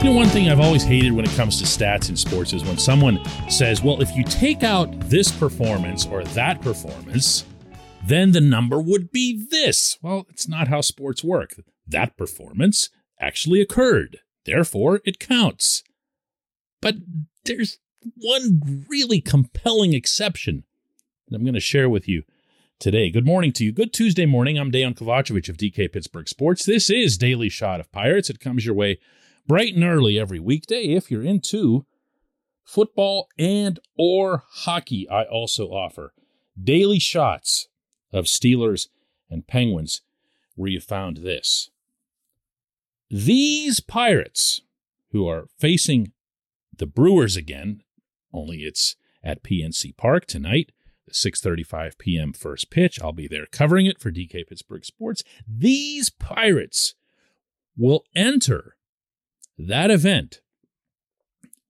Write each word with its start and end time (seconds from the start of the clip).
You 0.00 0.06
know, 0.06 0.12
one 0.12 0.28
thing 0.28 0.48
I've 0.48 0.60
always 0.60 0.82
hated 0.82 1.12
when 1.12 1.26
it 1.26 1.30
comes 1.32 1.58
to 1.58 1.66
stats 1.66 2.08
in 2.08 2.16
sports 2.16 2.54
is 2.54 2.64
when 2.64 2.78
someone 2.78 3.22
says, 3.50 3.82
well, 3.82 4.00
if 4.00 4.16
you 4.16 4.24
take 4.24 4.62
out 4.62 4.88
this 5.10 5.30
performance 5.30 6.06
or 6.06 6.24
that 6.24 6.62
performance, 6.62 7.44
then 8.02 8.32
the 8.32 8.40
number 8.40 8.80
would 8.80 9.12
be 9.12 9.46
this. 9.50 9.98
Well, 10.00 10.26
it's 10.30 10.48
not 10.48 10.68
how 10.68 10.80
sports 10.80 11.22
work. 11.22 11.54
That 11.86 12.16
performance 12.16 12.88
actually 13.20 13.60
occurred. 13.60 14.20
Therefore, 14.46 15.02
it 15.04 15.18
counts. 15.18 15.84
But 16.80 16.94
there's 17.44 17.78
one 18.16 18.86
really 18.88 19.20
compelling 19.20 19.92
exception 19.92 20.64
that 21.28 21.36
I'm 21.36 21.44
going 21.44 21.52
to 21.52 21.60
share 21.60 21.90
with 21.90 22.08
you 22.08 22.22
today. 22.78 23.10
Good 23.10 23.26
morning 23.26 23.52
to 23.52 23.64
you. 23.66 23.72
Good 23.72 23.92
Tuesday 23.92 24.24
morning. 24.24 24.58
I'm 24.58 24.72
Dejan 24.72 24.96
Kovacevic 24.96 25.50
of 25.50 25.58
DK 25.58 25.92
Pittsburgh 25.92 26.26
Sports. 26.26 26.64
This 26.64 26.88
is 26.88 27.18
Daily 27.18 27.50
Shot 27.50 27.80
of 27.80 27.92
Pirates. 27.92 28.30
It 28.30 28.40
comes 28.40 28.64
your 28.64 28.74
way 28.74 28.98
bright 29.46 29.74
and 29.74 29.84
early 29.84 30.18
every 30.18 30.40
weekday 30.40 30.84
if 30.84 31.10
you're 31.10 31.24
into 31.24 31.86
football 32.64 33.28
and 33.38 33.80
or 33.96 34.44
hockey. 34.48 35.08
I 35.08 35.24
also 35.24 35.68
offer 35.68 36.12
daily 36.62 36.98
shots 36.98 37.68
of 38.12 38.26
Steelers 38.26 38.88
and 39.28 39.46
Penguins 39.46 40.02
where 40.54 40.70
you 40.70 40.80
found 40.80 41.18
this. 41.18 41.70
These 43.10 43.80
Pirates 43.80 44.60
who 45.10 45.26
are 45.26 45.48
facing 45.58 46.12
the 46.76 46.86
Brewers 46.86 47.36
again, 47.36 47.82
only 48.32 48.58
it's 48.58 48.96
at 49.22 49.42
PNC 49.42 49.96
Park 49.96 50.26
tonight, 50.26 50.70
the 51.06 51.12
6:35 51.12 51.98
p.m. 51.98 52.32
first 52.32 52.70
pitch. 52.70 53.00
I'll 53.02 53.12
be 53.12 53.26
there 53.26 53.46
covering 53.46 53.86
it 53.86 54.00
for 54.00 54.12
DK 54.12 54.46
Pittsburgh 54.46 54.84
Sports. 54.84 55.24
These 55.48 56.10
Pirates 56.10 56.94
will 57.76 58.04
enter 58.14 58.76
that 59.68 59.90
event 59.90 60.40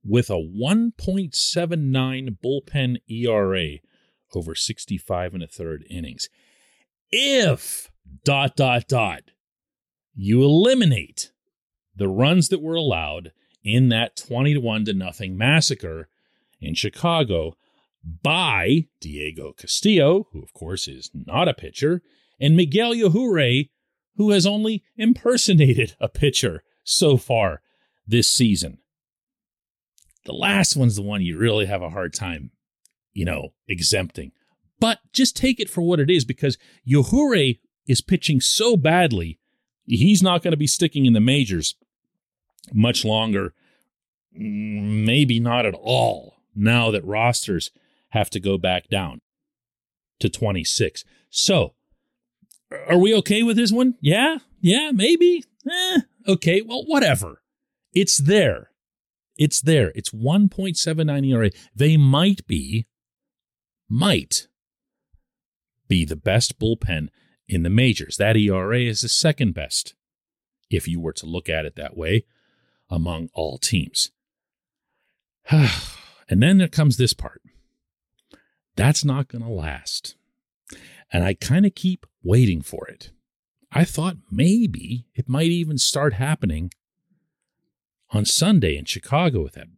with 0.05 0.31
a 0.31 0.35
1.79 0.35 2.39
bullpen 2.43 2.97
ERA 3.09 3.79
over 4.35 4.55
65 4.55 5.35
and 5.35 5.43
a 5.43 5.47
third 5.47 5.85
innings. 5.91 6.29
If 7.11 7.91
dot 8.25 8.57
dot 8.57 8.89
dot 8.89 9.23
you 10.15 10.43
eliminate 10.43 11.33
the 11.95 12.09
runs 12.09 12.49
that 12.49 12.63
were 12.63 12.75
allowed 12.75 13.33
in 13.63 13.89
that 13.89 14.17
20 14.17 14.55
to 14.55 14.61
1 14.61 14.85
to 14.87 14.95
nothing 14.95 15.37
massacre 15.37 16.09
in 16.61 16.75
Chicago 16.75 17.57
by 18.23 18.87
Diego 19.01 19.53
Castillo, 19.53 20.29
who 20.33 20.43
of 20.43 20.55
course 20.55 20.89
is 20.89 21.11
not 21.15 21.49
a 21.49 21.55
pitcher, 21.55 22.03
and 22.41 22.57
Miguel 22.57 22.95
Yajure, 22.95 23.69
who 24.17 24.31
has 24.31 24.47
only 24.47 24.83
impersonated 24.97 25.95
a 26.01 26.09
pitcher 26.09 26.63
so 26.85 27.17
far 27.17 27.61
this 28.11 28.33
season. 28.33 28.79
The 30.27 30.33
last 30.33 30.77
one's 30.77 30.97
the 30.97 31.03
one 31.03 31.23
you 31.23 31.39
really 31.39 31.67
have 31.67 31.83
a 31.83 31.91
hard 31.91 32.13
time, 32.13 32.51
you 33.13 33.25
know, 33.25 33.51
exempting. 33.69 34.33
But 34.79 34.99
just 35.13 35.37
take 35.37 35.61
it 35.61 35.71
for 35.71 35.83
what 35.83 36.01
it 36.01 36.11
is 36.11 36.25
because 36.25 36.59
Yajure 36.89 37.59
is 37.87 38.01
pitching 38.01 38.41
so 38.41 38.77
badly, 38.77 39.39
he's 39.87 40.23
not 40.23 40.43
going 40.43 40.53
to 40.53 40.59
be 40.59 40.67
sticking 40.67 41.07
in 41.07 41.13
the 41.13 41.21
majors 41.21 41.75
much 42.73 43.05
longer. 43.05 43.55
Maybe 44.33 45.41
not 45.41 45.67
at 45.67 45.75
all 45.75 46.37
now 46.55 46.91
that 46.91 47.05
rosters 47.05 47.71
have 48.11 48.31
to 48.31 48.41
go 48.41 48.59
back 48.59 48.89
down 48.89 49.21
to 50.21 50.29
26. 50.29 51.05
So, 51.31 51.75
are 52.89 52.99
we 52.99 53.15
okay 53.17 53.43
with 53.43 53.57
this 53.57 53.73
one? 53.73 53.95
Yeah, 54.01 54.39
yeah, 54.61 54.91
maybe. 54.93 55.45
Eh, 55.69 56.01
okay, 56.29 56.63
well, 56.63 56.85
whatever. 56.85 57.43
It's 57.93 58.19
there. 58.19 58.71
It's 59.37 59.61
there. 59.61 59.93
It's 59.95 60.11
1.79 60.11 61.27
ERA. 61.27 61.51
They 61.75 61.97
might 61.97 62.47
be, 62.47 62.87
might 63.89 64.49
be 65.89 66.05
the 66.05 66.17
best 66.17 66.59
bullpen 66.59 67.09
in 67.49 67.63
the 67.63 67.71
majors. 67.71 68.17
That 68.17 68.37
ERA 68.37 68.81
is 68.81 69.01
the 69.01 69.09
second 69.09 69.55
best, 69.55 69.95
if 70.71 70.87
you 70.87 71.01
were 71.01 71.13
to 71.15 71.27
look 71.27 71.49
at 71.49 71.65
it 71.65 71.77
that 71.77 71.97
way, 71.97 72.25
among 72.89 73.29
all 73.35 73.59
teams. 73.59 74.11
and 75.51 76.43
then 76.43 76.59
there 76.59 76.69
comes 76.69 76.97
this 76.97 77.15
part. 77.15 77.43
That's 78.77 79.05
not 79.05 79.29
going 79.29 79.43
to 79.43 79.51
last. 79.51 80.17
And 81.13 81.25
I 81.25 81.35
kind 81.35 81.67
of 81.67 81.75
keep 81.75 82.07
waiting 82.23 82.63
for 82.63 82.87
it. 82.87 83.11
I 83.73 83.85
thought 83.85 84.17
maybe 84.31 85.07
it 85.15 85.29
might 85.29 85.47
even 85.47 85.79
start 85.79 86.15
happening 86.15 86.71
on 88.13 88.25
Sunday 88.25 88.77
in 88.77 88.85
Chicago 88.85 89.43
with 89.43 89.55
that 89.55 89.69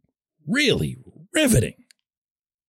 really 0.47 0.97
riveting 1.33 1.75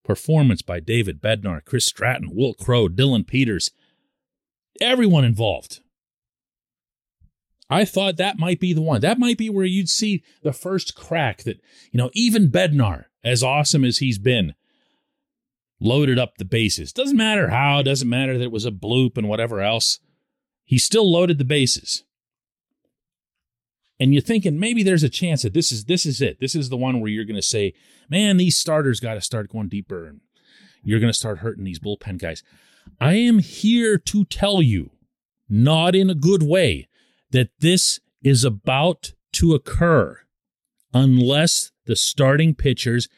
performance 0.04 0.62
by 0.62 0.80
David 0.80 1.20
Bednar, 1.20 1.64
Chris 1.64 1.86
Stratton, 1.86 2.30
Will 2.34 2.54
Crowe, 2.54 2.88
Dillon 2.88 3.24
Peters, 3.24 3.70
everyone 4.80 5.24
involved. 5.24 5.80
I 7.70 7.84
thought 7.84 8.18
that 8.18 8.38
might 8.38 8.60
be 8.60 8.74
the 8.74 8.82
one. 8.82 9.00
That 9.00 9.18
might 9.18 9.38
be 9.38 9.48
where 9.48 9.64
you'd 9.64 9.88
see 9.88 10.22
the 10.42 10.52
first 10.52 10.94
crack 10.94 11.44
that, 11.44 11.60
you 11.90 11.98
know, 11.98 12.10
even 12.12 12.50
Bednar, 12.50 13.06
as 13.24 13.42
awesome 13.42 13.84
as 13.84 13.98
he's 13.98 14.18
been, 14.18 14.54
loaded 15.80 16.18
up 16.18 16.36
the 16.36 16.44
bases. 16.44 16.92
Doesn't 16.92 17.16
matter 17.16 17.48
how, 17.48 17.80
doesn't 17.82 18.08
matter 18.08 18.36
that 18.36 18.44
it 18.44 18.52
was 18.52 18.66
a 18.66 18.70
bloop 18.70 19.16
and 19.16 19.28
whatever 19.28 19.62
else. 19.62 19.98
He 20.64 20.78
still 20.78 21.10
loaded 21.10 21.38
the 21.38 21.44
bases 21.44 22.04
and 24.00 24.12
you're 24.12 24.22
thinking 24.22 24.58
maybe 24.58 24.82
there's 24.82 25.02
a 25.02 25.08
chance 25.08 25.42
that 25.42 25.54
this 25.54 25.70
is 25.70 25.84
this 25.84 26.04
is 26.04 26.20
it. 26.20 26.40
This 26.40 26.54
is 26.54 26.68
the 26.68 26.76
one 26.76 27.00
where 27.00 27.10
you're 27.10 27.24
going 27.24 27.36
to 27.36 27.42
say, 27.42 27.74
"Man, 28.08 28.36
these 28.36 28.56
starters 28.56 29.00
got 29.00 29.14
to 29.14 29.20
start 29.20 29.50
going 29.50 29.68
deeper, 29.68 30.06
and 30.06 30.20
you're 30.82 31.00
going 31.00 31.12
to 31.12 31.18
start 31.18 31.38
hurting 31.38 31.64
these 31.64 31.78
bullpen 31.78 32.18
guys." 32.18 32.42
I 33.00 33.14
am 33.14 33.38
here 33.38 33.96
to 33.96 34.24
tell 34.24 34.60
you, 34.60 34.90
not 35.48 35.94
in 35.94 36.10
a 36.10 36.14
good 36.14 36.42
way, 36.42 36.88
that 37.30 37.50
this 37.60 38.00
is 38.22 38.44
about 38.44 39.12
to 39.32 39.54
occur 39.54 40.20
unless 40.92 41.72
the 41.86 41.96
starting 41.96 42.54
pitchers 42.54 43.08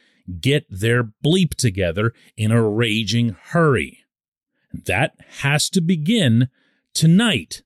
get 0.40 0.66
their 0.70 1.04
bleep 1.04 1.54
together 1.54 2.12
in 2.36 2.50
a 2.50 2.62
raging 2.62 3.36
hurry. 3.50 4.00
That 4.72 5.14
has 5.40 5.68
to 5.70 5.80
begin 5.80 6.48
tonight 6.94 7.62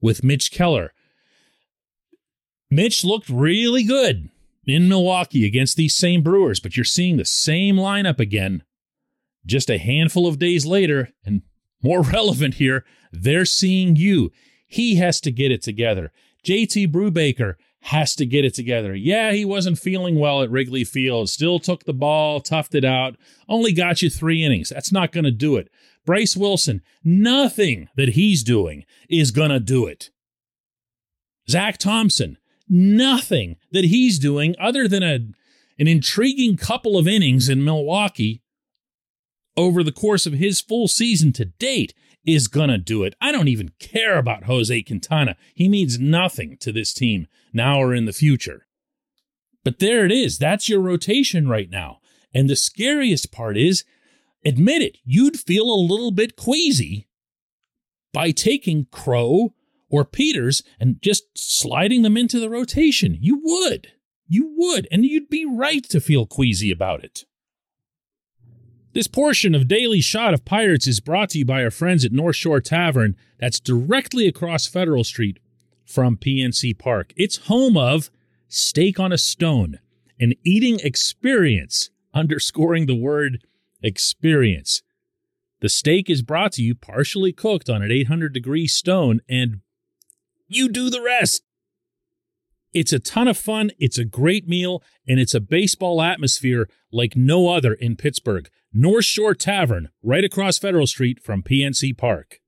with 0.00 0.24
Mitch 0.24 0.50
Keller 0.50 0.93
Mitch 2.74 3.04
looked 3.04 3.28
really 3.28 3.84
good 3.84 4.30
in 4.66 4.88
Milwaukee 4.88 5.46
against 5.46 5.76
these 5.76 5.94
same 5.94 6.22
Brewers, 6.22 6.58
but 6.58 6.76
you're 6.76 6.84
seeing 6.84 7.16
the 7.16 7.24
same 7.24 7.76
lineup 7.76 8.18
again 8.18 8.64
just 9.46 9.70
a 9.70 9.78
handful 9.78 10.26
of 10.26 10.38
days 10.38 10.66
later. 10.66 11.10
And 11.24 11.42
more 11.82 12.02
relevant 12.16 12.54
here, 12.54 12.84
they're 13.12 13.44
seeing 13.44 13.94
you. 13.94 14.32
He 14.66 14.96
has 14.96 15.20
to 15.20 15.30
get 15.30 15.52
it 15.52 15.62
together. 15.62 16.10
JT 16.44 16.90
Brubaker 16.90 17.54
has 17.82 18.16
to 18.16 18.26
get 18.26 18.44
it 18.44 18.54
together. 18.54 18.94
Yeah, 18.94 19.32
he 19.32 19.44
wasn't 19.44 19.78
feeling 19.78 20.18
well 20.18 20.42
at 20.42 20.50
Wrigley 20.50 20.84
Field, 20.84 21.28
still 21.28 21.58
took 21.58 21.84
the 21.84 21.92
ball, 21.92 22.40
toughed 22.40 22.74
it 22.74 22.84
out, 22.84 23.16
only 23.48 23.72
got 23.72 24.02
you 24.02 24.10
three 24.10 24.42
innings. 24.42 24.70
That's 24.70 24.90
not 24.90 25.12
going 25.12 25.24
to 25.24 25.30
do 25.30 25.56
it. 25.56 25.70
Bryce 26.04 26.36
Wilson, 26.36 26.82
nothing 27.04 27.88
that 27.96 28.10
he's 28.10 28.42
doing 28.42 28.84
is 29.08 29.30
going 29.30 29.50
to 29.50 29.60
do 29.60 29.86
it. 29.86 30.10
Zach 31.48 31.76
Thompson, 31.76 32.38
nothing 32.68 33.56
that 33.72 33.84
he's 33.84 34.18
doing 34.18 34.54
other 34.58 34.88
than 34.88 35.02
a, 35.02 35.14
an 35.78 35.88
intriguing 35.88 36.56
couple 36.56 36.96
of 36.96 37.08
innings 37.08 37.48
in 37.48 37.64
Milwaukee 37.64 38.42
over 39.56 39.82
the 39.82 39.92
course 39.92 40.26
of 40.26 40.34
his 40.34 40.60
full 40.60 40.88
season 40.88 41.32
to 41.32 41.44
date 41.44 41.94
is 42.26 42.48
going 42.48 42.70
to 42.70 42.78
do 42.78 43.02
it. 43.04 43.14
I 43.20 43.32
don't 43.32 43.48
even 43.48 43.72
care 43.78 44.18
about 44.18 44.44
Jose 44.44 44.82
Quintana. 44.82 45.36
He 45.54 45.68
means 45.68 45.98
nothing 45.98 46.56
to 46.58 46.72
this 46.72 46.94
team 46.94 47.26
now 47.52 47.80
or 47.80 47.94
in 47.94 48.06
the 48.06 48.12
future. 48.12 48.66
But 49.62 49.78
there 49.78 50.04
it 50.04 50.12
is. 50.12 50.38
That's 50.38 50.68
your 50.68 50.80
rotation 50.80 51.48
right 51.48 51.70
now. 51.70 52.00
And 52.32 52.50
the 52.50 52.56
scariest 52.56 53.30
part 53.30 53.56
is, 53.56 53.84
admit 54.44 54.82
it, 54.82 54.98
you'd 55.04 55.38
feel 55.38 55.64
a 55.70 55.76
little 55.76 56.10
bit 56.10 56.36
queasy 56.36 57.08
by 58.12 58.30
taking 58.30 58.86
Crowe 58.90 59.54
or 59.94 60.04
Peters 60.04 60.64
and 60.80 61.00
just 61.00 61.22
sliding 61.36 62.02
them 62.02 62.16
into 62.16 62.40
the 62.40 62.50
rotation. 62.50 63.16
You 63.20 63.40
would. 63.44 63.92
You 64.26 64.52
would. 64.56 64.88
And 64.90 65.04
you'd 65.04 65.30
be 65.30 65.46
right 65.46 65.84
to 65.84 66.00
feel 66.00 66.26
queasy 66.26 66.72
about 66.72 67.04
it. 67.04 67.24
This 68.92 69.06
portion 69.06 69.54
of 69.54 69.68
Daily 69.68 70.00
Shot 70.00 70.34
of 70.34 70.44
Pirates 70.44 70.88
is 70.88 70.98
brought 70.98 71.30
to 71.30 71.38
you 71.38 71.44
by 71.44 71.62
our 71.62 71.70
friends 71.70 72.04
at 72.04 72.10
North 72.10 72.34
Shore 72.34 72.60
Tavern, 72.60 73.14
that's 73.38 73.60
directly 73.60 74.26
across 74.26 74.66
Federal 74.66 75.04
Street 75.04 75.38
from 75.84 76.16
PNC 76.16 76.76
Park. 76.76 77.12
It's 77.16 77.46
home 77.46 77.76
of 77.76 78.10
Steak 78.48 78.98
on 78.98 79.12
a 79.12 79.18
Stone, 79.18 79.78
an 80.18 80.32
eating 80.44 80.80
experience, 80.80 81.90
underscoring 82.12 82.86
the 82.86 82.96
word 82.96 83.46
experience. 83.80 84.82
The 85.60 85.68
steak 85.68 86.10
is 86.10 86.22
brought 86.22 86.52
to 86.52 86.62
you 86.62 86.74
partially 86.74 87.32
cooked 87.32 87.70
on 87.70 87.80
an 87.80 87.92
800 87.92 88.32
degree 88.32 88.66
stone, 88.66 89.20
and 89.28 89.60
you 90.48 90.68
do 90.68 90.90
the 90.90 91.02
rest. 91.02 91.42
It's 92.72 92.92
a 92.92 92.98
ton 92.98 93.28
of 93.28 93.38
fun, 93.38 93.70
it's 93.78 93.98
a 93.98 94.04
great 94.04 94.48
meal, 94.48 94.82
and 95.06 95.20
it's 95.20 95.34
a 95.34 95.40
baseball 95.40 96.02
atmosphere 96.02 96.68
like 96.92 97.14
no 97.14 97.48
other 97.48 97.72
in 97.72 97.94
Pittsburgh. 97.94 98.50
North 98.72 99.04
Shore 99.04 99.34
Tavern, 99.34 99.90
right 100.02 100.24
across 100.24 100.58
Federal 100.58 100.88
Street 100.88 101.22
from 101.22 101.44
PNC 101.44 101.96
Park. 101.96 102.40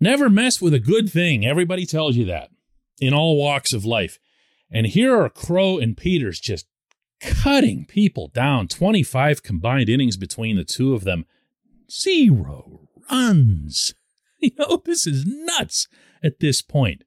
Never 0.00 0.30
mess 0.30 0.62
with 0.62 0.72
a 0.72 0.80
good 0.80 1.10
thing. 1.10 1.44
Everybody 1.44 1.84
tells 1.84 2.16
you 2.16 2.24
that 2.24 2.48
in 3.00 3.12
all 3.12 3.36
walks 3.36 3.74
of 3.74 3.84
life. 3.84 4.18
And 4.70 4.86
here 4.86 5.20
are 5.20 5.28
Crowe 5.28 5.78
and 5.78 5.94
Peters 5.96 6.40
just 6.40 6.66
cutting 7.20 7.84
people 7.84 8.28
down. 8.28 8.68
25 8.68 9.42
combined 9.42 9.90
innings 9.90 10.16
between 10.16 10.56
the 10.56 10.64
two 10.64 10.94
of 10.94 11.04
them. 11.04 11.26
Zero 11.90 12.88
runs. 13.10 13.94
You 14.42 14.52
know, 14.58 14.80
this 14.82 15.06
is 15.06 15.26
nuts 15.26 15.86
at 16.22 16.40
this 16.40 16.62
point. 16.62 17.04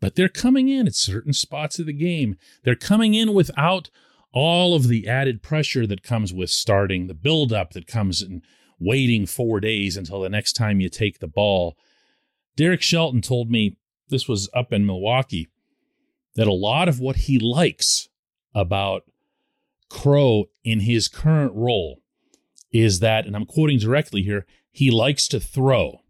But 0.00 0.14
they're 0.14 0.28
coming 0.28 0.68
in 0.68 0.86
at 0.86 0.94
certain 0.94 1.32
spots 1.32 1.78
of 1.78 1.86
the 1.86 1.92
game. 1.92 2.36
They're 2.64 2.74
coming 2.74 3.14
in 3.14 3.34
without 3.34 3.90
all 4.32 4.74
of 4.74 4.88
the 4.88 5.08
added 5.08 5.42
pressure 5.42 5.86
that 5.86 6.02
comes 6.02 6.32
with 6.32 6.50
starting, 6.50 7.06
the 7.06 7.14
buildup 7.14 7.72
that 7.72 7.86
comes 7.86 8.22
in 8.22 8.42
waiting 8.78 9.26
four 9.26 9.60
days 9.60 9.96
until 9.96 10.22
the 10.22 10.28
next 10.28 10.54
time 10.54 10.80
you 10.80 10.88
take 10.88 11.18
the 11.18 11.28
ball. 11.28 11.76
Derek 12.56 12.82
Shelton 12.82 13.20
told 13.20 13.50
me 13.50 13.76
this 14.08 14.26
was 14.26 14.48
up 14.54 14.72
in 14.72 14.86
Milwaukee 14.86 15.48
that 16.34 16.46
a 16.46 16.52
lot 16.52 16.88
of 16.88 17.00
what 17.00 17.16
he 17.16 17.38
likes 17.38 18.08
about 18.54 19.02
Crowe 19.88 20.46
in 20.64 20.80
his 20.80 21.08
current 21.08 21.52
role 21.54 22.00
is 22.72 23.00
that, 23.00 23.26
and 23.26 23.34
I'm 23.34 23.46
quoting 23.46 23.78
directly 23.78 24.22
here, 24.22 24.46
he 24.70 24.90
likes 24.90 25.26
to 25.28 25.40
throw. 25.40 26.00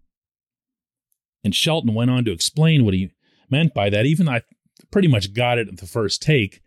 And 1.42 1.54
Shelton 1.54 1.94
went 1.94 2.10
on 2.10 2.24
to 2.24 2.32
explain 2.32 2.84
what 2.84 2.94
he 2.94 3.10
meant 3.48 3.74
by 3.74 3.90
that. 3.90 4.06
Even 4.06 4.28
I 4.28 4.42
pretty 4.90 5.08
much 5.08 5.32
got 5.32 5.58
it 5.58 5.68
at 5.68 5.78
the 5.78 5.86
first 5.86 6.22
take 6.22 6.60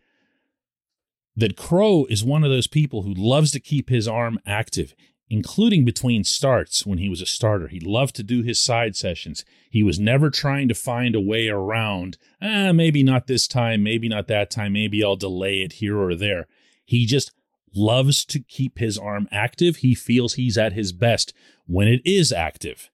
that 1.36 1.58
Crowe 1.58 2.06
is 2.10 2.24
one 2.24 2.44
of 2.44 2.50
those 2.50 2.68
people 2.68 3.04
who 3.04 3.14
loves 3.14 3.52
to 3.52 3.60
keep 3.60 3.90
his 3.90 4.08
arm 4.08 4.40
active, 4.46 4.94
including 5.30 5.84
between 5.84 6.24
starts 6.24 6.86
when 6.86 7.00
he 7.00 7.10
was 7.10 7.22
a 7.22 7.26
starter. 7.26 7.68
He 7.68 7.80
loved 7.80 8.16
to 8.18 8.24
do 8.24 8.44
his 8.44 8.62
side 8.62 8.96
sessions. 8.96 9.44
He 9.70 9.82
was 9.82 10.00
never 10.00 10.30
trying 10.30 10.68
to 10.68 10.76
find 10.76 11.16
a 11.16 11.22
way 11.22 11.50
around, 11.50 12.18
ah, 12.42 12.72
maybe 12.72 13.02
not 13.02 13.28
this 13.28 13.48
time, 13.48 13.82
maybe 13.82 14.08
not 14.08 14.28
that 14.28 14.52
time, 14.52 14.74
maybe 14.74 15.04
I'll 15.04 15.16
delay 15.16 15.62
it 15.62 15.74
here 15.74 15.98
or 15.98 16.14
there. 16.16 16.48
He 16.86 17.06
just 17.06 17.32
loves 17.76 18.24
to 18.26 18.40
keep 18.40 18.78
his 18.78 18.98
arm 18.98 19.28
active. 19.32 19.78
He 19.78 19.96
feels 19.96 20.36
he's 20.36 20.58
at 20.58 20.74
his 20.74 20.94
best 20.94 21.34
when 21.66 21.88
it 21.88 22.02
is 22.06 22.32
active. 22.32 22.92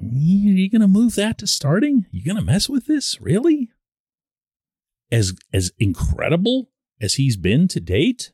Are 0.00 0.04
you 0.04 0.70
going 0.70 0.80
to 0.80 0.88
move 0.88 1.14
that 1.14 1.38
to 1.38 1.46
starting? 1.46 2.06
You 2.10 2.24
going 2.24 2.36
to 2.36 2.42
mess 2.42 2.68
with 2.68 2.86
this? 2.86 3.20
Really? 3.20 3.70
As 5.10 5.34
as 5.52 5.72
incredible 5.78 6.70
as 7.00 7.14
he's 7.14 7.36
been 7.36 7.68
to 7.68 7.80
date? 7.80 8.32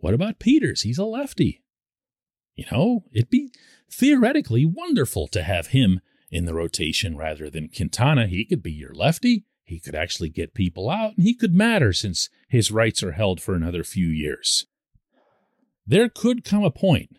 What 0.00 0.14
about 0.14 0.38
Peters? 0.38 0.82
He's 0.82 0.98
a 0.98 1.04
lefty. 1.04 1.62
You 2.54 2.64
know, 2.70 3.04
it'd 3.12 3.30
be 3.30 3.50
theoretically 3.90 4.64
wonderful 4.64 5.28
to 5.28 5.42
have 5.42 5.68
him 5.68 6.00
in 6.30 6.44
the 6.44 6.54
rotation 6.54 7.16
rather 7.16 7.48
than 7.50 7.68
Quintana. 7.68 8.26
He 8.26 8.44
could 8.44 8.62
be 8.62 8.72
your 8.72 8.94
lefty. 8.94 9.44
He 9.64 9.78
could 9.80 9.94
actually 9.94 10.28
get 10.28 10.54
people 10.54 10.90
out, 10.90 11.16
and 11.16 11.24
he 11.24 11.34
could 11.34 11.54
matter 11.54 11.92
since 11.92 12.28
his 12.48 12.70
rights 12.70 13.02
are 13.02 13.12
held 13.12 13.40
for 13.40 13.54
another 13.54 13.84
few 13.84 14.08
years. 14.08 14.66
There 15.86 16.08
could 16.08 16.44
come 16.44 16.64
a 16.64 16.70
point, 16.70 17.16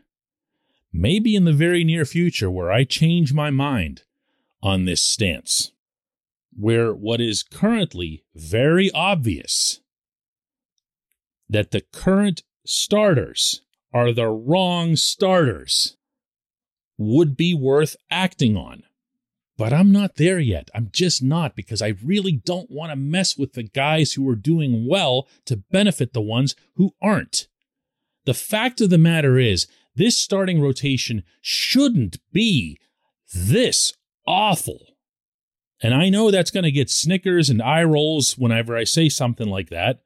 maybe 0.93 1.35
in 1.35 1.43
the 1.43 1.51
very 1.53 1.83
near 1.83 2.05
future, 2.05 2.49
where 2.49 2.71
I 2.71 2.83
change 2.85 3.33
my 3.33 3.49
mind 3.49 4.03
on 4.61 4.85
this 4.85 5.01
stance 5.03 5.73
where 6.57 6.93
what 6.93 7.21
is 7.21 7.43
currently 7.43 8.23
very 8.35 8.91
obvious 8.91 9.79
that 11.49 11.71
the 11.71 11.81
current 11.81 12.43
starters 12.65 13.61
are 13.93 14.11
the 14.11 14.27
wrong 14.27 14.95
starters 14.95 15.97
would 16.97 17.35
be 17.35 17.53
worth 17.53 17.95
acting 18.09 18.55
on. 18.55 18.83
But 19.55 19.71
I'm 19.71 19.91
not 19.91 20.15
there 20.15 20.39
yet. 20.39 20.69
I'm 20.73 20.89
just 20.91 21.21
not 21.21 21.55
because 21.55 21.81
I 21.81 21.93
really 22.03 22.31
don't 22.31 22.71
want 22.71 22.91
to 22.91 22.95
mess 22.95 23.37
with 23.37 23.53
the 23.53 23.63
guys 23.63 24.13
who 24.13 24.27
are 24.29 24.35
doing 24.35 24.87
well 24.87 25.27
to 25.45 25.57
benefit 25.57 26.13
the 26.13 26.21
ones 26.21 26.55
who 26.75 26.95
aren't. 27.01 27.47
The 28.25 28.33
fact 28.33 28.81
of 28.81 28.89
the 28.89 28.97
matter 28.97 29.37
is, 29.37 29.67
this 29.95 30.17
starting 30.17 30.61
rotation 30.61 31.23
shouldn't 31.41 32.17
be 32.31 32.79
this 33.33 33.93
awful. 34.25 34.95
And 35.81 35.93
I 35.93 36.09
know 36.09 36.31
that's 36.31 36.51
going 36.51 36.63
to 36.63 36.71
get 36.71 36.89
snickers 36.89 37.49
and 37.49 37.61
eye 37.61 37.83
rolls 37.83 38.37
whenever 38.37 38.75
I 38.75 38.85
say 38.85 39.09
something 39.09 39.47
like 39.47 39.69
that. 39.69 39.99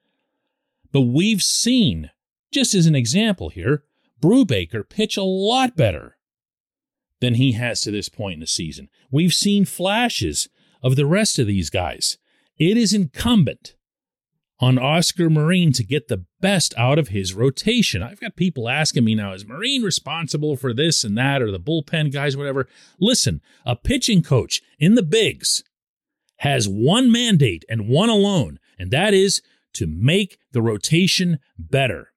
But 0.91 1.01
we've 1.01 1.43
seen, 1.43 2.09
just 2.51 2.73
as 2.73 2.85
an 2.87 2.95
example 2.95 3.49
here, 3.49 3.83
Brubaker 4.21 4.87
pitch 4.87 5.17
a 5.17 5.23
lot 5.23 5.75
better 5.75 6.17
than 7.19 7.35
he 7.35 7.53
has 7.53 7.81
to 7.81 7.91
this 7.91 8.09
point 8.09 8.35
in 8.35 8.39
the 8.39 8.47
season. 8.47 8.89
We've 9.11 9.33
seen 9.33 9.65
flashes 9.65 10.49
of 10.81 10.95
the 10.95 11.05
rest 11.05 11.39
of 11.39 11.47
these 11.47 11.69
guys. 11.69 12.17
It 12.57 12.77
is 12.77 12.93
incumbent 12.93 13.75
on 14.59 14.79
Oscar 14.79 15.29
Marin 15.29 15.71
to 15.73 15.83
get 15.83 16.07
the 16.07 16.25
best 16.41 16.73
out 16.77 16.97
of 16.97 17.09
his 17.09 17.33
rotation. 17.33 18.01
I've 18.01 18.19
got 18.19 18.35
people 18.35 18.69
asking 18.69 19.03
me 19.03 19.15
now, 19.15 19.33
is 19.33 19.45
Marin 19.45 19.83
responsible 19.83 20.55
for 20.55 20.73
this 20.73 21.03
and 21.03 21.17
that, 21.17 21.41
or 21.41 21.51
the 21.51 21.59
bullpen 21.59 22.11
guys, 22.11 22.35
whatever? 22.35 22.67
Listen, 22.99 23.41
a 23.65 23.75
pitching 23.75 24.23
coach 24.23 24.61
in 24.79 24.95
the 24.95 25.03
bigs 25.03 25.63
has 26.37 26.67
one 26.67 27.11
mandate 27.11 27.65
and 27.69 27.87
one 27.87 28.09
alone, 28.09 28.59
and 28.79 28.91
that 28.91 29.13
is 29.13 29.41
to 29.73 29.87
make 29.87 30.37
the 30.51 30.61
rotation 30.61 31.39
better. 31.57 32.11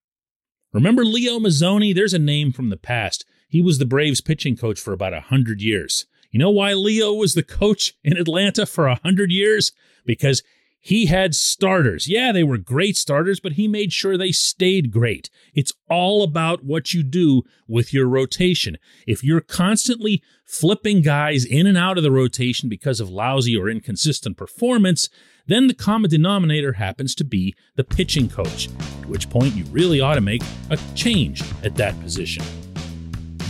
Remember 0.72 1.04
Leo 1.04 1.38
Mazzone? 1.38 1.94
There's 1.94 2.14
a 2.14 2.18
name 2.18 2.52
from 2.52 2.70
the 2.70 2.76
past. 2.76 3.24
He 3.48 3.60
was 3.60 3.78
the 3.78 3.86
Braves 3.86 4.20
pitching 4.20 4.56
coach 4.56 4.78
for 4.80 4.92
about 4.92 5.12
a 5.12 5.20
hundred 5.20 5.60
years. 5.60 6.06
You 6.30 6.38
know 6.38 6.50
why 6.50 6.74
Leo 6.74 7.12
was 7.12 7.34
the 7.34 7.42
coach 7.42 7.94
in 8.04 8.16
Atlanta 8.16 8.64
for 8.64 8.86
a 8.86 9.00
hundred 9.02 9.32
years? 9.32 9.72
Because 10.06 10.42
he 10.80 11.06
had 11.06 11.34
starters. 11.34 12.08
Yeah, 12.08 12.32
they 12.32 12.42
were 12.42 12.56
great 12.56 12.96
starters, 12.96 13.38
but 13.38 13.52
he 13.52 13.68
made 13.68 13.92
sure 13.92 14.16
they 14.16 14.32
stayed 14.32 14.90
great. 14.90 15.28
It's 15.54 15.74
all 15.90 16.22
about 16.22 16.64
what 16.64 16.94
you 16.94 17.02
do 17.02 17.42
with 17.68 17.92
your 17.92 18.06
rotation. 18.06 18.78
If 19.06 19.22
you're 19.22 19.42
constantly 19.42 20.22
flipping 20.46 21.02
guys 21.02 21.44
in 21.44 21.66
and 21.66 21.76
out 21.76 21.98
of 21.98 22.02
the 22.02 22.10
rotation 22.10 22.68
because 22.68 22.98
of 22.98 23.10
lousy 23.10 23.56
or 23.56 23.68
inconsistent 23.68 24.38
performance, 24.38 25.10
then 25.46 25.66
the 25.66 25.74
common 25.74 26.10
denominator 26.10 26.72
happens 26.72 27.14
to 27.16 27.24
be 27.24 27.54
the 27.76 27.84
pitching 27.84 28.28
coach, 28.28 28.68
at 29.02 29.06
which 29.06 29.28
point 29.28 29.54
you 29.54 29.64
really 29.66 30.00
ought 30.00 30.14
to 30.14 30.20
make 30.20 30.42
a 30.70 30.78
change 30.94 31.42
at 31.62 31.76
that 31.76 31.98
position. 32.00 32.44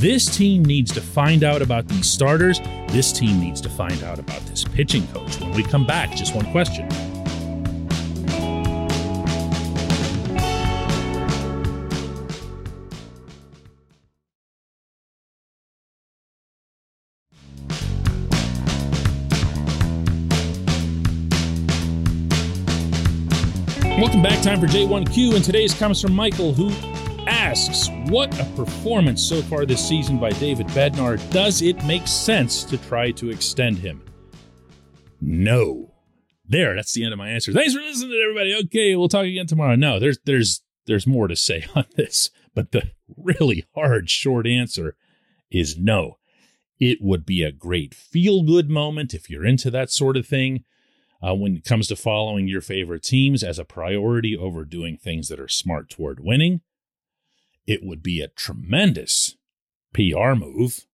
This 0.00 0.34
team 0.34 0.64
needs 0.64 0.92
to 0.94 1.00
find 1.00 1.44
out 1.44 1.62
about 1.62 1.86
these 1.86 2.10
starters. 2.10 2.58
This 2.88 3.12
team 3.12 3.38
needs 3.38 3.60
to 3.60 3.68
find 3.68 4.02
out 4.02 4.18
about 4.18 4.40
this 4.46 4.64
pitching 4.64 5.06
coach. 5.08 5.38
When 5.40 5.52
we 5.52 5.62
come 5.62 5.86
back, 5.86 6.16
just 6.16 6.34
one 6.34 6.50
question. 6.52 6.88
Welcome 24.10 24.28
back. 24.28 24.42
Time 24.42 24.60
for 24.60 24.66
J1Q, 24.66 25.36
and 25.36 25.44
today's 25.44 25.72
comes 25.72 26.02
from 26.02 26.16
Michael, 26.16 26.52
who 26.52 26.70
asks, 27.28 27.90
What 28.10 28.36
a 28.40 28.44
performance 28.56 29.22
so 29.22 29.40
far 29.40 29.64
this 29.64 29.86
season 29.88 30.18
by 30.18 30.30
David 30.30 30.66
Bednar. 30.70 31.16
Does 31.30 31.62
it 31.62 31.84
make 31.84 32.08
sense 32.08 32.64
to 32.64 32.76
try 32.76 33.12
to 33.12 33.30
extend 33.30 33.78
him? 33.78 34.02
No. 35.20 35.94
There, 36.44 36.74
that's 36.74 36.92
the 36.92 37.04
end 37.04 37.12
of 37.12 37.20
my 37.20 37.28
answer. 37.28 37.52
Thanks 37.52 37.72
for 37.72 37.80
listening, 37.80 38.20
everybody. 38.20 38.52
Okay, 38.64 38.96
we'll 38.96 39.06
talk 39.06 39.26
again 39.26 39.46
tomorrow. 39.46 39.76
No, 39.76 40.00
there's 40.00 40.18
there's 40.24 40.64
there's 40.86 41.06
more 41.06 41.28
to 41.28 41.36
say 41.36 41.66
on 41.76 41.84
this, 41.94 42.30
but 42.52 42.72
the 42.72 42.90
really 43.16 43.64
hard 43.76 44.10
short 44.10 44.44
answer 44.44 44.96
is 45.52 45.78
no. 45.78 46.18
It 46.80 46.98
would 47.00 47.24
be 47.24 47.44
a 47.44 47.52
great 47.52 47.94
feel 47.94 48.42
good 48.42 48.68
moment 48.68 49.14
if 49.14 49.30
you're 49.30 49.46
into 49.46 49.70
that 49.70 49.88
sort 49.88 50.16
of 50.16 50.26
thing. 50.26 50.64
Uh, 51.22 51.34
when 51.34 51.56
it 51.56 51.64
comes 51.64 51.86
to 51.86 51.94
following 51.94 52.48
your 52.48 52.62
favorite 52.62 53.02
teams 53.02 53.42
as 53.42 53.58
a 53.58 53.64
priority 53.64 54.34
over 54.34 54.64
doing 54.64 54.96
things 54.96 55.28
that 55.28 55.38
are 55.38 55.48
smart 55.48 55.90
toward 55.90 56.18
winning 56.18 56.62
it 57.70 57.84
would 57.84 58.02
be 58.02 58.20
a 58.20 58.28
tremendous 58.28 59.36
PR 59.94 60.32
move 60.34 60.86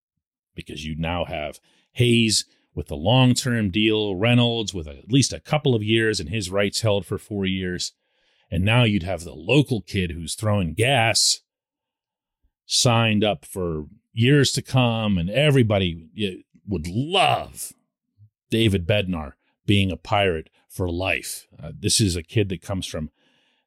because 0.54 0.85
you 0.85 0.95
now 0.95 1.25
have 1.25 1.59
Hayes 1.92 2.45
with 2.75 2.88
the 2.88 2.97
long 2.97 3.33
term 3.33 3.71
deal, 3.71 4.14
Reynolds 4.14 4.75
with 4.75 4.87
at 4.87 5.11
least 5.11 5.33
a 5.33 5.40
couple 5.40 5.75
of 5.75 5.83
years 5.83 6.21
and 6.21 6.28
his 6.28 6.50
rights 6.50 6.83
held 6.83 7.06
for 7.06 7.16
four 7.16 7.47
years. 7.47 7.92
And 8.50 8.62
now 8.62 8.85
you'd 8.85 9.02
have 9.02 9.25
the 9.25 9.33
local 9.33 9.80
kid 9.80 10.11
who's 10.11 10.35
throwing 10.35 10.75
gas 10.75 11.40
signed 12.66 13.25
up 13.25 13.47
for 13.47 13.87
years 14.12 14.52
to 14.52 14.61
come, 14.62 15.18
and 15.18 15.30
everybody 15.30 16.45
would 16.66 16.87
love 16.87 17.73
David 18.50 18.87
Bednar 18.87 19.33
being 19.66 19.90
a 19.90 19.96
pirate 19.96 20.49
for 20.68 20.88
life. 20.90 21.46
Uh, 21.62 21.73
this 21.78 22.00
is 22.00 22.16
a 22.16 22.23
kid 22.23 22.49
that 22.49 22.62
comes 22.62 22.87
from 22.87 23.11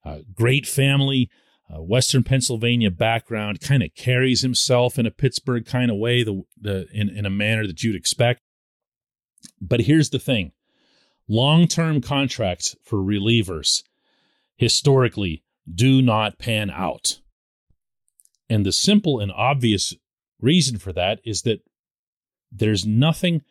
a 0.03 0.21
great 0.33 0.65
family, 0.65 1.29
uh, 1.73 1.81
Western 1.81 2.23
Pennsylvania 2.23 2.89
background, 2.89 3.61
kind 3.61 3.83
of 3.83 3.93
carries 3.95 4.41
himself 4.41 4.97
in 4.97 5.05
a 5.05 5.11
Pittsburgh 5.11 5.65
kind 5.65 5.91
of 5.91 5.97
way, 5.97 6.23
the, 6.23 6.43
the 6.59 6.87
in, 6.91 7.09
in 7.09 7.25
a 7.25 7.29
manner 7.29 7.67
that 7.67 7.83
you'd 7.83 7.95
expect. 7.95 8.41
But 9.61 9.81
here's 9.81 10.09
the 10.09 10.19
thing 10.19 10.51
long 11.27 11.67
term 11.67 12.01
contracts 12.01 12.75
for 12.83 12.97
relievers 12.97 13.83
historically 14.55 15.43
do 15.73 16.01
not 16.01 16.39
pan 16.39 16.69
out. 16.69 17.19
And 18.49 18.65
the 18.65 18.71
simple 18.71 19.19
and 19.19 19.31
obvious 19.31 19.93
reason 20.41 20.77
for 20.79 20.91
that 20.93 21.19
is 21.23 21.43
that 21.43 21.59
there's 22.51 22.85
nothing 22.85 23.43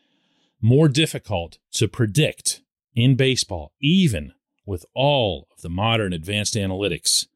more 0.61 0.89
difficult 0.89 1.59
to 1.73 1.89
predict 1.89 2.63
in 2.95 3.15
baseball, 3.15 3.73
even 3.81 4.33
with 4.67 4.85
all 4.95 5.49
of 5.55 5.63
the 5.63 5.71
modern 5.71 6.13
advanced 6.13 6.55
analytics 6.55 7.27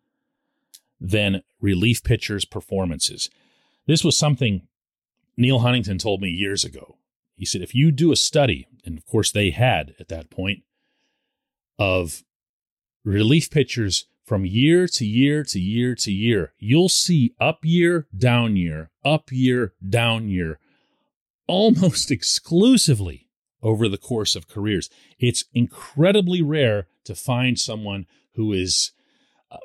than 1.00 1.42
relief 1.60 2.02
pitchers' 2.02 2.44
performances. 2.44 3.30
This 3.86 4.04
was 4.04 4.16
something 4.16 4.62
Neil 5.36 5.60
Huntington 5.60 5.98
told 5.98 6.20
me 6.20 6.28
years 6.28 6.64
ago. 6.64 6.98
He 7.36 7.44
said, 7.44 7.62
if 7.62 7.74
you 7.74 7.90
do 7.90 8.12
a 8.12 8.16
study, 8.16 8.66
and 8.84 8.98
of 8.98 9.06
course 9.06 9.32
they 9.32 9.50
had 9.50 9.94
at 9.98 10.08
that 10.08 10.30
point, 10.30 10.62
of 11.78 12.22
relief 13.04 13.50
pitchers 13.50 14.06
from 14.24 14.44
year 14.44 14.86
to 14.86 15.04
year 15.04 15.42
to 15.44 15.58
year 15.58 15.94
to 15.96 16.12
year, 16.12 16.52
you'll 16.58 16.88
see 16.88 17.34
up 17.40 17.60
year, 17.64 18.06
down 18.16 18.56
year, 18.56 18.90
up 19.04 19.32
year, 19.32 19.72
down 19.88 20.28
year, 20.28 20.58
almost 21.46 22.10
exclusively 22.10 23.28
over 23.62 23.88
the 23.88 23.98
course 23.98 24.34
of 24.34 24.48
careers. 24.48 24.90
It's 25.18 25.44
incredibly 25.54 26.42
rare 26.42 26.88
to 27.04 27.14
find 27.14 27.58
someone 27.58 28.06
who 28.34 28.52
is 28.52 28.92
uh, 29.50 29.58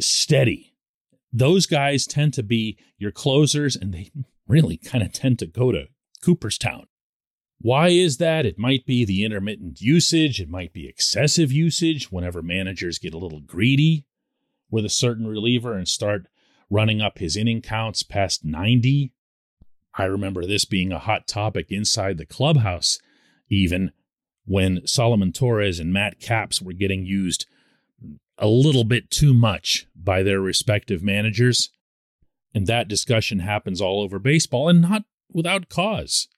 steady. 0.00 0.74
Those 1.32 1.66
guys 1.66 2.06
tend 2.06 2.34
to 2.34 2.42
be 2.42 2.78
your 2.98 3.12
closers, 3.12 3.76
and 3.76 3.94
they 3.94 4.10
really 4.48 4.76
kind 4.76 5.04
of 5.04 5.12
tend 5.12 5.38
to 5.38 5.46
go 5.46 5.70
to 5.70 5.86
Cooperstown. 6.22 6.86
Why 7.62 7.88
is 7.88 8.16
that? 8.16 8.46
It 8.46 8.58
might 8.58 8.86
be 8.86 9.04
the 9.04 9.24
intermittent 9.24 9.80
usage, 9.80 10.40
it 10.40 10.48
might 10.48 10.72
be 10.72 10.88
excessive 10.88 11.52
usage 11.52 12.10
whenever 12.10 12.42
managers 12.42 12.98
get 12.98 13.14
a 13.14 13.18
little 13.18 13.40
greedy 13.40 14.06
with 14.70 14.84
a 14.84 14.90
certain 14.90 15.26
reliever 15.26 15.74
and 15.74 15.86
start 15.86 16.26
running 16.70 17.00
up 17.00 17.18
his 17.18 17.36
inning 17.36 17.60
counts 17.60 18.02
past 18.02 18.44
90. 18.44 19.12
I 19.94 20.04
remember 20.04 20.46
this 20.46 20.64
being 20.64 20.92
a 20.92 20.98
hot 20.98 21.26
topic 21.26 21.66
inside 21.70 22.18
the 22.18 22.26
clubhouse, 22.26 22.98
even 23.48 23.92
when 24.44 24.86
Solomon 24.86 25.32
Torres 25.32 25.80
and 25.80 25.92
Matt 25.92 26.20
Capps 26.20 26.62
were 26.62 26.72
getting 26.72 27.04
used 27.04 27.46
a 28.38 28.48
little 28.48 28.84
bit 28.84 29.10
too 29.10 29.34
much 29.34 29.86
by 29.94 30.22
their 30.22 30.40
respective 30.40 31.02
managers. 31.02 31.70
And 32.54 32.66
that 32.66 32.88
discussion 32.88 33.40
happens 33.40 33.80
all 33.80 34.00
over 34.00 34.18
baseball 34.18 34.68
and 34.68 34.80
not 34.80 35.04
without 35.32 35.68
cause. 35.68 36.28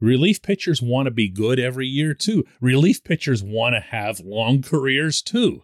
Relief 0.00 0.42
pitchers 0.42 0.82
want 0.82 1.06
to 1.06 1.10
be 1.10 1.28
good 1.28 1.60
every 1.60 1.86
year, 1.86 2.14
too. 2.14 2.44
Relief 2.60 3.04
pitchers 3.04 3.42
want 3.42 3.74
to 3.74 3.80
have 3.80 4.20
long 4.20 4.62
careers, 4.62 5.22
too. 5.22 5.62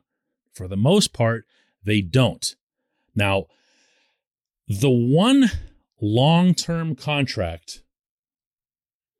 For 0.52 0.68
the 0.68 0.76
most 0.76 1.12
part, 1.12 1.44
they 1.84 2.00
don't. 2.00 2.54
Now, 3.14 3.46
the 4.68 4.90
one 4.90 5.50
long 6.00 6.54
term 6.54 6.94
contract 6.94 7.82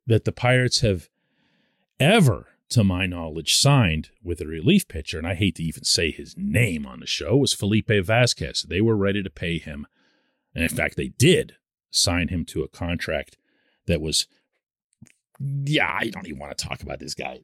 that 0.07 0.25
the 0.25 0.31
Pirates 0.31 0.81
have 0.81 1.09
ever 1.99 2.47
to 2.69 2.83
my 2.83 3.05
knowledge, 3.05 3.55
signed 3.55 4.09
with 4.23 4.41
a 4.41 4.45
relief 4.45 4.87
pitcher, 4.87 5.17
and 5.17 5.27
I 5.27 5.33
hate 5.33 5.55
to 5.55 5.63
even 5.63 5.83
say 5.83 6.11
his 6.11 6.35
name 6.37 6.85
on 6.85 6.99
the 6.99 7.07
show, 7.07 7.35
was 7.37 7.53
Felipe 7.53 7.89
Vasquez. 7.89 8.63
They 8.63 8.81
were 8.81 8.95
ready 8.95 9.23
to 9.23 9.29
pay 9.29 9.57
him. 9.57 9.87
And 10.53 10.63
in 10.63 10.69
fact, 10.69 10.95
they 10.95 11.09
did 11.09 11.55
sign 11.89 12.27
him 12.27 12.45
to 12.45 12.61
a 12.61 12.67
contract 12.67 13.37
that 13.87 14.01
was, 14.01 14.27
yeah, 15.39 15.97
I 15.99 16.09
don't 16.09 16.27
even 16.27 16.39
want 16.39 16.55
to 16.55 16.67
talk 16.67 16.83
about 16.83 16.99
this 16.99 17.15
guy. 17.15 17.39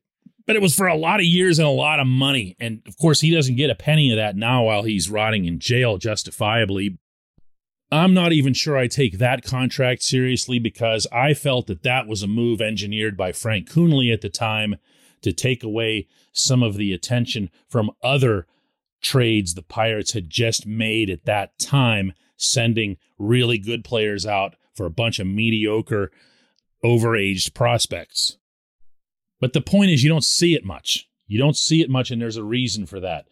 But 0.46 0.56
it 0.56 0.62
was 0.62 0.76
for 0.76 0.86
a 0.86 0.96
lot 0.96 1.20
of 1.20 1.26
years 1.26 1.58
and 1.58 1.68
a 1.68 1.72
lot 1.72 2.00
of 2.00 2.06
money. 2.06 2.56
And 2.60 2.84
of 2.88 2.98
course, 2.98 3.22
he 3.22 3.34
doesn't 3.34 3.56
get 3.56 3.72
a 3.72 3.76
penny 3.76 4.12
of 4.12 4.18
that 4.18 4.36
now 4.36 4.66
while 4.66 4.84
he's 4.84 5.10
rotting 5.10 5.46
in 5.46 5.60
jail 5.60 5.98
justifiably. 5.98 7.00
I'm 7.96 8.14
not 8.14 8.34
even 8.34 8.54
sure 8.54 8.78
I 8.78 8.88
take 8.88 9.20
that 9.20 9.44
contract 9.44 10.04
seriously 10.04 10.60
because 10.60 11.08
I 11.14 11.34
felt 11.34 11.68
that 11.68 11.84
that 11.84 12.08
was 12.08 12.22
a 12.22 12.28
move 12.28 12.60
engineered 12.60 13.16
by 13.16 13.32
Frank 13.32 13.70
Coonelly 13.70 14.12
at 14.12 14.20
the 14.20 14.30
time 14.30 14.76
to 15.22 15.32
take 15.32 15.64
away 15.64 16.08
some 16.34 16.62
of 16.62 16.76
the 16.76 16.92
attention 16.92 17.50
from 17.70 17.92
other 18.04 18.48
trades 19.02 19.54
the 19.54 19.62
Pirates 19.62 20.12
had 20.12 20.30
just 20.30 20.68
made 20.68 21.10
at 21.10 21.24
that 21.24 21.58
time, 21.58 22.12
sending 22.36 22.98
really 23.18 23.58
good 23.58 23.86
players 23.86 24.26
out 24.26 24.56
for 24.74 24.86
a 24.86 24.92
bunch 24.92 25.20
of 25.20 25.28
mediocre, 25.28 26.12
overaged 26.84 27.54
prospects. 27.54 28.38
But 29.40 29.54
the 29.54 29.62
point 29.62 29.92
is, 29.92 30.04
you 30.04 30.10
don't 30.10 30.26
see 30.26 30.54
it 30.54 30.66
much. 30.66 31.08
You 31.28 31.40
don't 31.40 31.56
see 31.56 31.82
it 31.82 31.90
much, 31.90 32.12
and 32.12 32.22
there's 32.22 32.36
a 32.36 32.44
reason 32.44 32.88
for 32.88 33.00
that. 33.00 33.26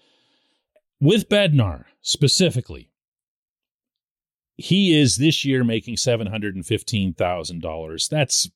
With 1.01 1.27
Bednar 1.27 1.84
specifically, 2.01 2.92
he 4.55 4.98
is 4.98 5.17
this 5.17 5.45
year 5.45 5.63
making 5.63 5.95
$715,000. 5.95 8.10
That's 8.10 8.50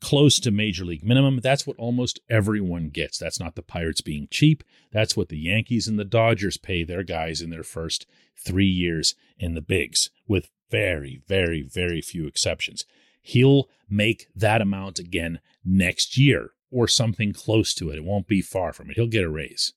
close 0.00 0.40
to 0.40 0.50
major 0.50 0.84
league 0.84 1.04
minimum. 1.04 1.40
That's 1.42 1.66
what 1.66 1.76
almost 1.76 2.20
everyone 2.28 2.88
gets. 2.88 3.18
That's 3.18 3.40
not 3.40 3.54
the 3.54 3.62
Pirates 3.62 4.00
being 4.00 4.28
cheap. 4.30 4.64
That's 4.92 5.16
what 5.16 5.28
the 5.28 5.38
Yankees 5.38 5.86
and 5.86 5.98
the 5.98 6.04
Dodgers 6.04 6.56
pay 6.56 6.84
their 6.84 7.02
guys 7.02 7.42
in 7.42 7.50
their 7.50 7.62
first 7.62 8.06
three 8.36 8.66
years 8.66 9.14
in 9.38 9.54
the 9.54 9.60
bigs, 9.60 10.10
with 10.26 10.50
very, 10.70 11.20
very, 11.26 11.62
very 11.62 12.00
few 12.00 12.26
exceptions. 12.26 12.86
He'll 13.20 13.68
make 13.88 14.28
that 14.34 14.62
amount 14.62 14.98
again 14.98 15.40
next 15.64 16.16
year 16.16 16.52
or 16.70 16.88
something 16.88 17.32
close 17.32 17.74
to 17.74 17.90
it. 17.90 17.96
It 17.96 18.04
won't 18.04 18.28
be 18.28 18.40
far 18.40 18.72
from 18.72 18.90
it. 18.90 18.96
He'll 18.96 19.06
get 19.06 19.24
a 19.24 19.30
raise. 19.30 19.74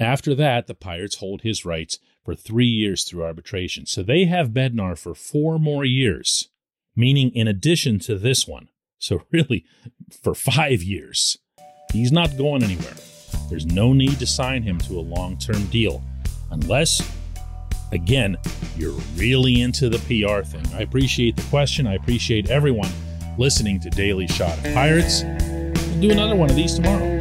After 0.00 0.34
that, 0.34 0.66
the 0.66 0.74
Pirates 0.74 1.18
hold 1.18 1.42
his 1.42 1.64
rights 1.64 1.98
for 2.24 2.34
three 2.34 2.66
years 2.66 3.04
through 3.04 3.24
arbitration. 3.24 3.86
So 3.86 4.02
they 4.02 4.24
have 4.24 4.50
Bednar 4.50 4.98
for 4.98 5.14
four 5.14 5.58
more 5.58 5.84
years, 5.84 6.48
meaning 6.96 7.30
in 7.34 7.46
addition 7.46 7.98
to 8.00 8.16
this 8.16 8.48
one. 8.48 8.68
So, 8.98 9.22
really, 9.32 9.64
for 10.22 10.34
five 10.34 10.82
years, 10.82 11.38
he's 11.92 12.12
not 12.12 12.38
going 12.38 12.62
anywhere. 12.62 12.94
There's 13.50 13.66
no 13.66 13.92
need 13.92 14.18
to 14.20 14.26
sign 14.26 14.62
him 14.62 14.78
to 14.80 14.98
a 14.98 15.02
long 15.02 15.36
term 15.38 15.66
deal 15.66 16.02
unless, 16.50 17.02
Again, 17.92 18.36
you're 18.76 18.98
really 19.14 19.60
into 19.60 19.88
the 19.88 19.98
PR 19.98 20.44
thing. 20.44 20.66
I 20.74 20.82
appreciate 20.82 21.36
the 21.36 21.42
question. 21.42 21.86
I 21.86 21.94
appreciate 21.94 22.50
everyone 22.50 22.90
listening 23.38 23.78
to 23.80 23.90
Daily 23.90 24.26
Shot 24.26 24.58
of 24.58 24.64
Pirates. 24.74 25.22
We'll 25.22 26.00
do 26.00 26.10
another 26.10 26.34
one 26.34 26.50
of 26.50 26.56
these 26.56 26.74
tomorrow. 26.74 27.13